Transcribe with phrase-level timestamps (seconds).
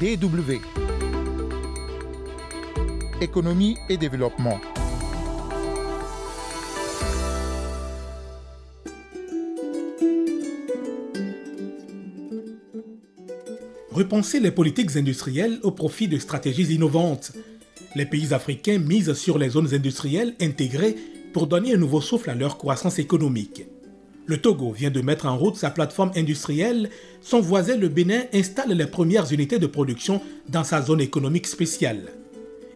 [0.00, 0.60] DW.
[3.20, 4.60] Économie et développement.
[13.90, 17.32] Repenser les politiques industrielles au profit de stratégies innovantes.
[17.96, 20.94] Les pays africains misent sur les zones industrielles intégrées
[21.32, 23.64] pour donner un nouveau souffle à leur croissance économique.
[24.28, 26.90] Le Togo vient de mettre en route sa plateforme industrielle.
[27.22, 30.20] Son voisin, le Bénin, installe les premières unités de production
[30.50, 32.12] dans sa zone économique spéciale.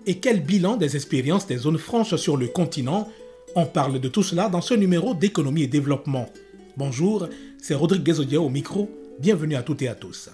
[0.07, 3.07] Et quel bilan des expériences des zones franches sur le continent?
[3.55, 6.31] On parle de tout cela dans ce numéro d'économie et développement.
[6.79, 7.29] Bonjour,
[7.61, 8.91] c'est Rodrigue Guézodia au micro.
[9.21, 10.31] Bienvenue à toutes et à tous.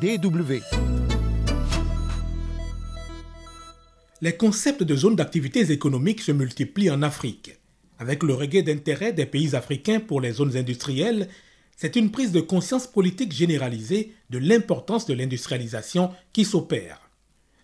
[0.00, 0.62] DW.
[4.22, 7.55] Les concepts de zones d'activités économiques se multiplient en Afrique.
[7.98, 11.28] Avec le regain d'intérêt des pays africains pour les zones industrielles,
[11.76, 17.00] c'est une prise de conscience politique généralisée de l'importance de l'industrialisation qui s'opère.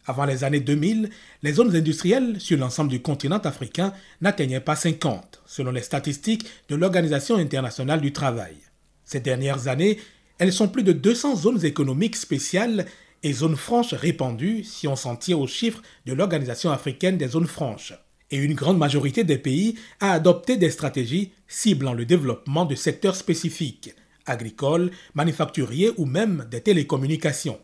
[0.07, 1.11] Avant les années 2000,
[1.43, 6.77] les zones industrielles sur l'ensemble du continent africain n'atteignaient pas 50, selon les statistiques de
[6.77, 8.57] l'Organisation internationale du travail.
[9.05, 9.99] Ces dernières années,
[10.39, 12.87] elles sont plus de 200 zones économiques spéciales
[13.23, 17.47] et zones franches répandues si on s'en tient aux chiffres de l'Organisation africaine des zones
[17.47, 17.95] franches
[18.33, 23.15] et une grande majorité des pays a adopté des stratégies ciblant le développement de secteurs
[23.15, 23.95] spécifiques,
[24.27, 27.61] agricoles, manufacturiers ou même des télécommunications.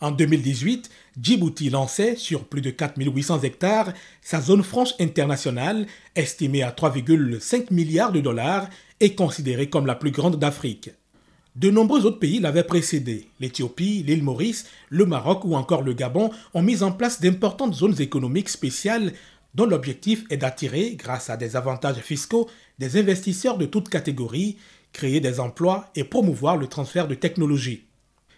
[0.00, 6.72] En 2018, Djibouti lançait, sur plus de 4800 hectares, sa zone franche internationale, estimée à
[6.72, 10.90] 3,5 milliards de dollars et considérée comme la plus grande d'Afrique.
[11.54, 13.28] De nombreux autres pays l'avaient précédé.
[13.38, 18.00] L'Éthiopie, l'île Maurice, le Maroc ou encore le Gabon ont mis en place d'importantes zones
[18.00, 19.12] économiques spéciales
[19.54, 24.56] dont l'objectif est d'attirer, grâce à des avantages fiscaux, des investisseurs de toutes catégories,
[24.92, 27.84] créer des emplois et promouvoir le transfert de technologies.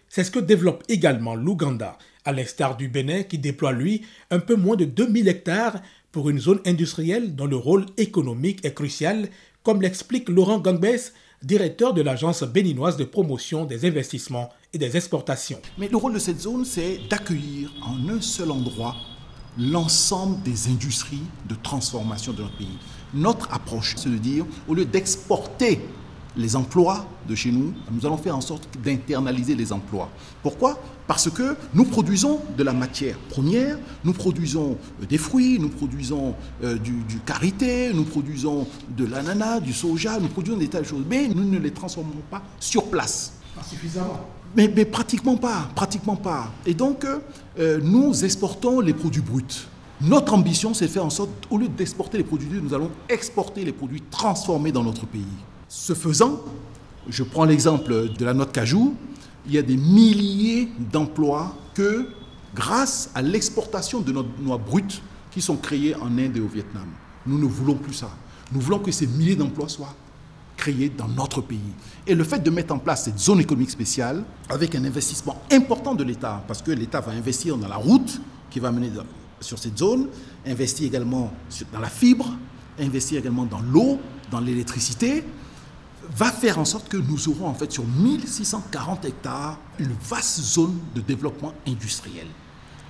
[0.08, 4.54] C'est ce que développe également l'Ouganda, à l'instar du Bénin qui déploie lui un peu
[4.54, 5.80] moins de 2000 hectares
[6.12, 9.28] pour une zone industrielle dont le rôle économique est crucial,
[9.62, 15.60] comme l'explique Laurent Gangbès, directeur de l'agence béninoise de promotion des investissements et des exportations.
[15.78, 18.96] Mais le rôle de cette zone, c'est d'accueillir en un seul endroit
[19.58, 22.78] l'ensemble des industries de transformation de notre pays.
[23.12, 25.80] Notre approche, c'est de dire, au lieu d'exporter
[26.36, 30.10] les emplois de chez nous, nous allons faire en sorte d'internaliser les emplois.
[30.42, 30.80] Pourquoi?
[31.06, 36.34] Parce que nous produisons de la matière première, nous produisons euh, des fruits, nous produisons
[36.64, 38.66] euh, du, du, karité, nous produisons
[38.96, 42.22] de l'ananas, du soja, nous produisons des tas de choses, mais nous ne les transformons
[42.30, 43.34] pas sur place.
[43.54, 44.20] Pas suffisamment.
[44.56, 46.52] Mais, pratiquement pas, pratiquement pas.
[46.64, 47.04] Et donc,
[47.58, 49.66] euh, nous exportons les produits bruts.
[50.00, 52.90] Notre ambition, c'est de faire en sorte, au lieu d'exporter les produits bruts, nous allons
[53.08, 55.24] exporter les produits transformés dans notre pays.
[55.68, 56.40] Ce faisant,
[57.08, 58.94] je prends l'exemple de la noix de cajou,
[59.46, 62.08] il y a des milliers d'emplois que,
[62.54, 66.86] grâce à l'exportation de notre noix brute, qui sont créés en Inde et au Vietnam.
[67.26, 68.10] Nous ne voulons plus ça.
[68.52, 69.94] Nous voulons que ces milliers d'emplois soient
[70.64, 71.58] créés dans notre pays.
[72.06, 75.94] Et le fait de mettre en place cette zone économique spéciale, avec un investissement important
[75.94, 78.18] de l'État, parce que l'État va investir dans la route
[78.50, 78.90] qui va mener
[79.40, 80.08] sur cette zone,
[80.46, 81.30] investir également
[81.70, 82.34] dans la fibre,
[82.80, 83.98] investir également dans l'eau,
[84.30, 85.22] dans l'électricité,
[86.16, 90.78] va faire en sorte que nous aurons en fait sur 1640 hectares une vaste zone
[90.94, 92.26] de développement industriel.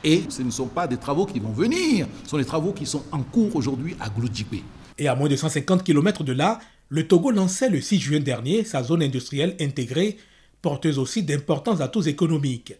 [0.05, 2.87] Et ce ne sont pas des travaux qui vont venir, ce sont des travaux qui
[2.87, 4.63] sont en cours aujourd'hui à Glodjibé.
[4.97, 6.61] Et à moins de 150 km de là,
[6.95, 10.17] le Togo lançait le 6 juin dernier sa zone industrielle intégrée,
[10.63, 12.75] porteuse aussi d'importants atouts économiques.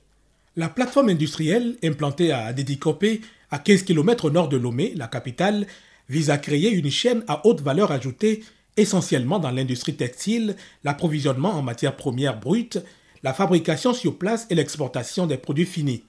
[0.55, 5.67] La plateforme industrielle, implantée à Adedikopé, à 15 km au nord de Lomé, la capitale,
[6.09, 8.45] vise à créer une chaîne à haute valeur ajoutée,
[8.77, 10.55] essentiellement dans l'industrie textile,
[10.85, 12.79] l'approvisionnement en matières premières brutes,
[13.25, 16.05] la fabrication sur place et l'exportation des produits finis.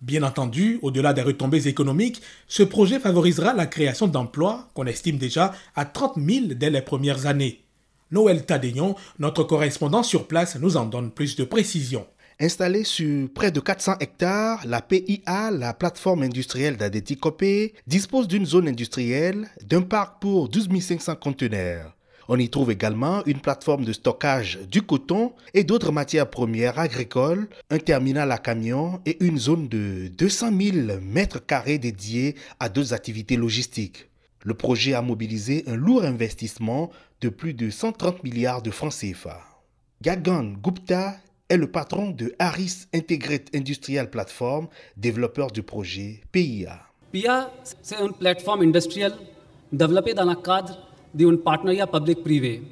[0.00, 5.52] Bien entendu, au-delà des retombées économiques, ce projet favorisera la création d'emplois qu'on estime déjà
[5.74, 7.64] à 30 000 dès les premières années.
[8.12, 12.06] Noël Tadéignon, notre correspondant sur place, nous en donne plus de précisions.
[12.40, 18.68] Installée sur près de 400 hectares, la PIA, la plateforme industrielle d'Adetikopé, dispose d'une zone
[18.68, 21.97] industrielle, d'un parc pour 12 500 conteneurs.
[22.30, 27.48] On y trouve également une plateforme de stockage du coton et d'autres matières premières agricoles,
[27.70, 32.92] un terminal à camions et une zone de 200 000 mètres carrés dédiée à d'autres
[32.92, 34.10] activités logistiques.
[34.44, 36.90] Le projet a mobilisé un lourd investissement
[37.22, 39.40] de plus de 130 milliards de francs CFA.
[40.02, 41.16] Gagan Gupta
[41.48, 46.78] est le patron de Harris Integrated Industrial Platform, développeur du projet PIA.
[47.10, 47.50] PIA,
[47.82, 49.14] c'est une plateforme industrielle
[49.72, 50.87] développée dans le cadre
[51.18, 52.62] public-privé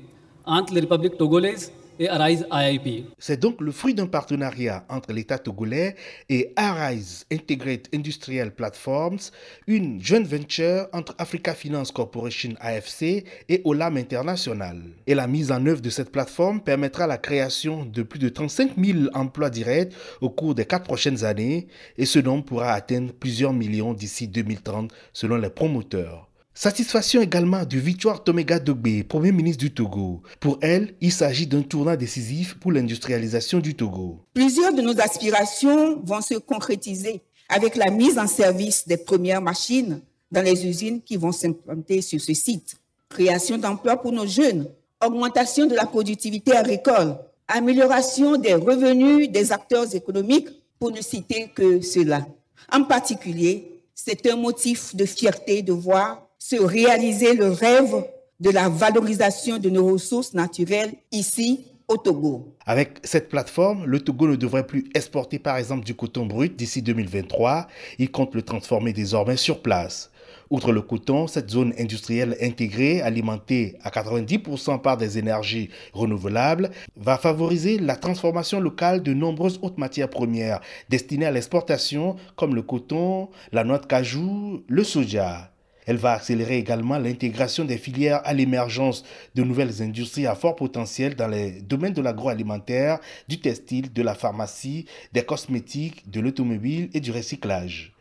[0.45, 3.07] entre la République togolaise et Arise IIP.
[3.19, 5.97] C'est donc le fruit d'un partenariat entre l'État togolais
[6.29, 9.19] et Arise Integrated Industrial Platforms,
[9.67, 14.83] une joint venture entre Africa Finance Corporation AFC et Olam International.
[15.07, 18.73] Et la mise en œuvre de cette plateforme permettra la création de plus de 35
[18.77, 21.67] 000 emplois directs au cours des quatre prochaines années
[21.97, 26.29] et ce nombre pourra atteindre plusieurs millions d'ici 2030 selon les promoteurs.
[26.59, 30.23] Satisfaction également de Victoire Tomega Dogbe, Premier ministre du Togo.
[30.41, 34.21] Pour elle, il s'agit d'un tournant décisif pour l'industrialisation du Togo.
[34.33, 37.21] Plusieurs de nos aspirations vont se concrétiser
[37.51, 40.01] avec la mise en service des premières machines
[40.33, 42.77] dans les usines qui vont s'implanter sur ce site.
[43.11, 44.67] Création d'emplois pour nos jeunes,
[45.05, 47.19] augmentation de la productivité agricole,
[47.49, 50.49] amélioration des revenus des acteurs économiques,
[50.79, 52.27] pour ne citer que cela.
[52.73, 58.05] En particulier, c'est un motif de fierté de voir se réaliser le rêve
[58.39, 62.55] de la valorisation de nos ressources naturelles ici au Togo.
[62.65, 66.83] Avec cette plateforme, le Togo ne devrait plus exporter par exemple du coton brut d'ici
[66.83, 67.67] 2023.
[67.99, 70.13] Il compte le transformer désormais sur place.
[70.49, 77.19] Outre le coton, cette zone industrielle intégrée, alimentée à 90% par des énergies renouvelables, va
[77.19, 80.61] favoriser la transformation locale de nombreuses autres matières premières
[80.91, 85.51] destinées à l'exportation comme le coton, la noix de cajou, le soja.
[85.87, 89.05] Elle va accélérer également l'intégration des filières à l'émergence
[89.37, 92.99] de nouvelles industries à fort potentiel dans les domaines de l'agroalimentaire,
[93.29, 97.93] du textile, de la pharmacie, des cosmétiques, de l'automobile et du recyclage.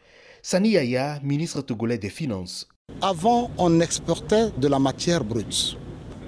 [0.42, 2.68] Sani Yaya, ministre togolais des Finances.
[3.02, 5.78] Avant, on exportait de la matière brute.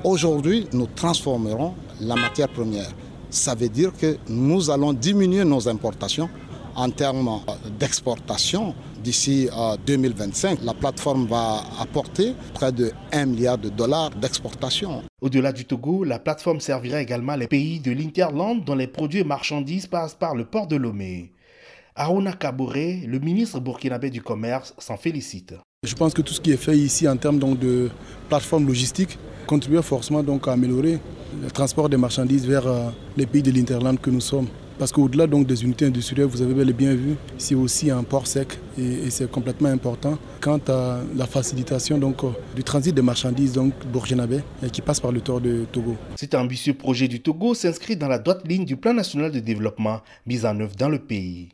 [0.04, 2.92] Aujourd'hui, nous transformerons la matière première.
[3.32, 6.30] Ça veut dire que nous allons diminuer nos importations
[6.76, 7.42] en termes
[7.80, 8.76] d'exportation
[9.08, 15.02] d'ici à 2025, la plateforme va apporter près de 1 milliard de dollars d'exportation.
[15.22, 19.24] Au-delà du Togo, la plateforme servira également les pays de l'Interland dont les produits et
[19.24, 21.32] marchandises passent par le port de Lomé.
[21.96, 25.54] Aruna Kabouré, le ministre burkinabé du Commerce, s'en félicite.
[25.84, 27.90] Je pense que tout ce qui est fait ici en termes donc, de
[28.28, 31.00] plateforme logistique contribue forcément donc, à améliorer
[31.42, 34.48] le transport des marchandises vers euh, les pays de l'Interland que nous sommes.
[34.80, 38.04] Parce qu'au-delà donc des unités industrielles, vous avez bel et bien vu, c'est aussi un
[38.04, 43.02] port sec et, c'est complètement important quant à la facilitation donc, euh, du transit des
[43.02, 44.42] marchandises donc burkinabé
[44.72, 45.96] qui passe par le tour de Togo.
[46.16, 50.02] Cet ambitieux projet du Togo s'inscrit dans la droite ligne du plan national de développement
[50.28, 51.50] mis en œuvre dans le pays.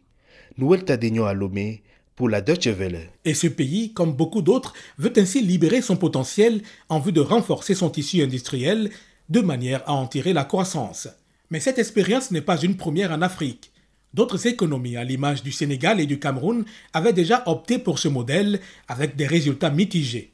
[0.57, 1.81] Noël Tadegno à Lomé
[2.17, 3.09] pour la Deutsche Welle.
[3.23, 7.73] Et ce pays, comme beaucoup d'autres, veut ainsi libérer son potentiel en vue de renforcer
[7.73, 8.89] son tissu industriel
[9.29, 11.07] de manière à en tirer la croissance.
[11.49, 13.71] Mais cette expérience n'est pas une première en Afrique.
[14.13, 18.59] D'autres économies, à l'image du Sénégal et du Cameroun, avaient déjà opté pour ce modèle
[18.87, 20.31] avec des résultats mitigés.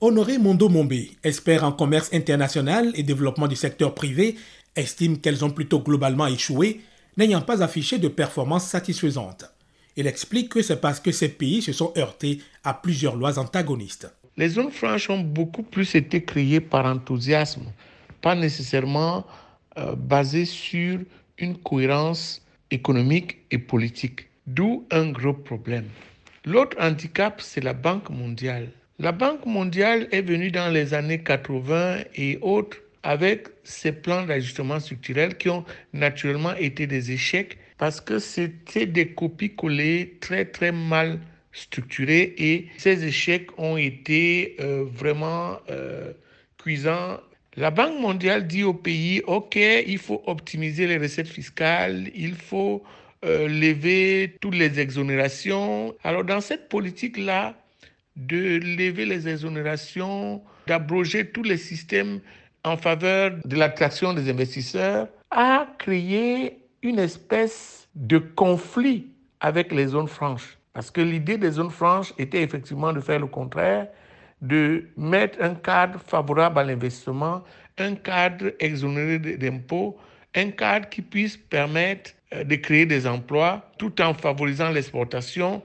[0.00, 0.92] Honoré Mondo Mombe,
[1.22, 4.36] expert en commerce international et développement du secteur privé,
[4.76, 6.80] estime qu'elles ont plutôt globalement échoué,
[7.16, 9.44] n'ayant pas affiché de performances satisfaisantes.
[9.96, 14.10] Il explique que c'est parce que ces pays se sont heurtés à plusieurs lois antagonistes.
[14.36, 17.66] Les zones franches ont beaucoup plus été créées par enthousiasme,
[18.22, 19.26] pas nécessairement
[19.78, 21.00] euh, basé sur
[21.38, 25.86] une cohérence économique et politique, d'où un gros problème.
[26.44, 28.68] L'autre handicap, c'est la Banque mondiale.
[28.98, 34.78] La Banque mondiale est venue dans les années 80 et autres avec ses plans d'ajustement
[34.80, 41.18] structurel qui ont naturellement été des échecs parce que c'était des copies-collées très très mal
[41.52, 46.12] structurées et ces échecs ont été euh, vraiment euh,
[46.58, 47.18] cuisants
[47.56, 52.82] la Banque mondiale dit au pays, OK, il faut optimiser les recettes fiscales, il faut
[53.24, 55.94] euh, lever toutes les exonérations.
[56.02, 57.54] Alors dans cette politique-là,
[58.16, 62.20] de lever les exonérations, d'abroger tous les systèmes
[62.64, 69.08] en faveur de l'attraction des investisseurs, a créé une espèce de conflit
[69.40, 70.58] avec les zones franches.
[70.72, 73.88] Parce que l'idée des zones franches était effectivement de faire le contraire,
[74.42, 77.44] de mettre un cadre favorable à l'investissement,
[77.78, 79.98] un cadre exonéré d'impôts,
[80.34, 85.62] un cadre qui puisse permettre euh, de créer des emplois tout en favorisant l'exportation,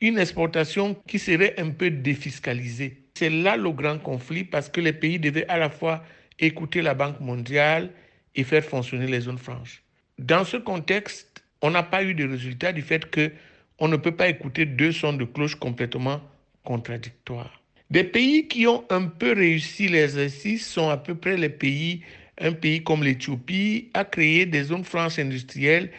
[0.00, 2.98] une exportation qui serait un peu défiscalisée.
[3.14, 6.02] C'est là le grand conflit parce que les pays devaient à la fois
[6.38, 7.90] écouter la Banque mondiale
[8.34, 9.82] et faire fonctionner les zones franches.
[10.18, 13.32] Dans ce contexte, on n'a pas eu de résultat du fait que
[13.78, 16.20] on ne peut pas écouter deux sons de cloche complètement
[16.62, 17.61] contradictoires.
[17.92, 22.00] Des pays qui ont un peu réussi l'exercice sont à peu près les pays,
[22.40, 25.90] un pays comme l'Éthiopie a créé des zones franches industrielles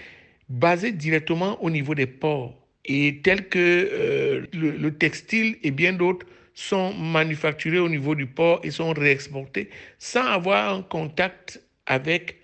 [0.49, 6.25] basées directement au niveau des ports et telles que euh, le, textile et bien d'autres
[6.55, 9.69] sont manufacturés au niveau du port et sont réexportés
[9.99, 12.39] sans avoir un contact avec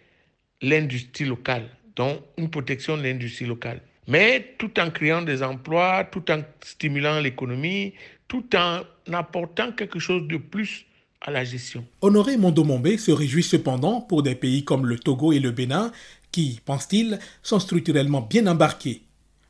[0.61, 3.81] l'industrie locale, donc une protection de l'industrie locale.
[4.07, 7.93] Mais tout en créant des emplois, tout en stimulant l'économie,
[8.29, 10.85] tout en apportant quelque chose de plus
[11.19, 11.85] à la gestion.
[12.01, 15.91] Honoré Mondomombe se réjouit cependant pour des pays comme le Togo et le Bénin
[16.31, 19.01] qui, pense-t-il, sont structurellement bien embarqués.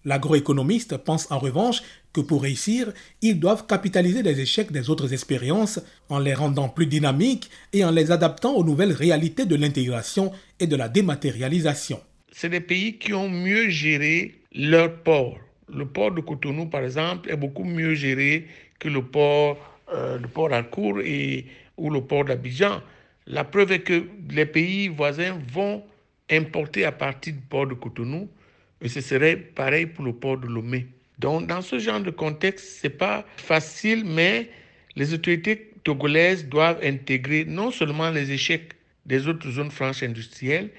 [0.05, 1.83] L'agroéconomiste pense en revanche
[2.13, 6.87] que pour réussir, ils doivent capitaliser les échecs des autres expériences en les rendant plus
[6.87, 11.99] dynamiques et en les adaptant aux nouvelles réalités de l'intégration et de la dématérialisation.
[12.31, 15.37] C'est des pays qui ont mieux géré leur port.
[15.71, 18.47] Le port de Cotonou, par exemple, est beaucoup mieux géré
[18.79, 19.57] que le port,
[19.93, 20.51] euh, port
[21.03, 21.45] et,
[21.77, 22.81] ou le port d'Abidjan.
[23.27, 25.83] La preuve est que les pays voisins vont
[26.31, 28.29] importer à partir du port de Cotonou,
[28.81, 30.87] et ce serait pareil pour le port de Lomé.
[31.19, 34.49] Donc, dans ce genre de contexte, c'est pas facile, mais
[34.95, 38.73] les autorités togolaises doivent intégrer non seulement les échecs
[39.05, 40.69] des autres zones franches industrielles,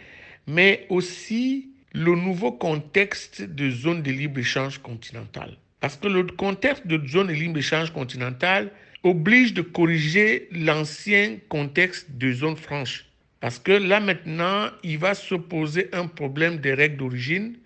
[0.46, 5.56] mais aussi le nouveau contexte de zone de libre-échange continentale.
[5.80, 8.70] Parce que le contexte de zone de libre-échange continentale
[9.02, 13.06] oblige de corriger l'ancien contexte de zone franche.
[13.40, 17.56] Parce que là maintenant, il va se poser un problème des règles d'origine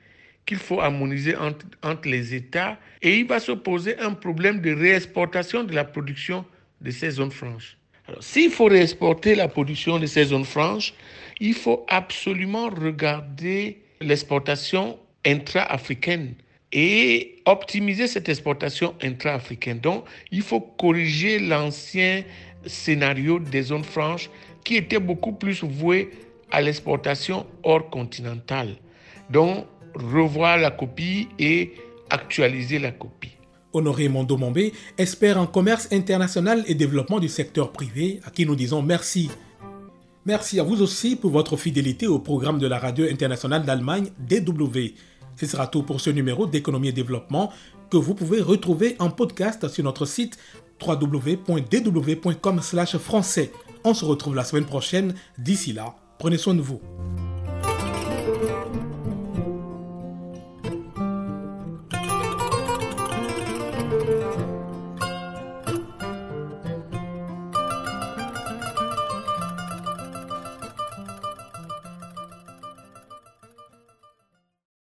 [0.47, 4.73] qu'il faut harmoniser entre, entre, les États et il va se poser un problème de
[4.73, 6.45] réexportation de la production
[6.81, 7.77] de ces zones franches.
[8.07, 10.95] Alors, s'il faut réexporter la production de ces zones franches,
[11.41, 16.35] il faut absolument regarder l'exportation intra-africaine
[16.75, 19.79] et optimiser cette exportation intra-africaine.
[19.79, 22.25] Donc, il faut corriger l'ancien
[22.67, 24.29] scénario des zones franches
[24.65, 26.11] qui était beaucoup plus voué
[26.51, 28.77] à l'exportation hors continentale.
[29.31, 31.75] Donc, revoir la copie et
[32.11, 33.31] actualiser la copie.
[33.73, 38.83] Honoré Mondomombe espère un commerce international et développement du secteur privé, à qui nous disons
[38.83, 39.31] merci.
[40.27, 44.95] Merci à vous aussi pour votre fidélité au programme de la radio internationale d'Allemagne DW.
[45.37, 47.53] Ce sera tout pour ce numéro d'économie et développement
[47.91, 50.39] que vous pouvez retrouver en podcast sur notre site
[50.85, 53.53] www.dw.com/français.
[53.85, 55.15] On se retrouve la semaine prochaine.
[55.39, 56.81] D'ici là, prenez soin de vous.